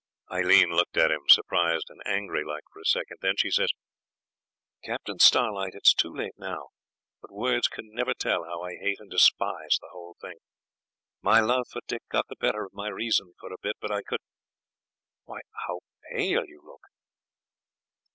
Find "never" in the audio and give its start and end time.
7.93-8.15